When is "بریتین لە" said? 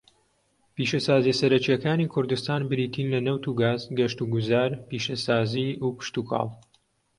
2.69-3.19